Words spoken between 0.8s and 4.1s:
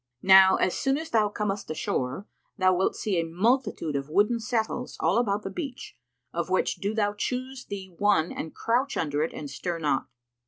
as thou comest ashore, thou wilt see a multitude of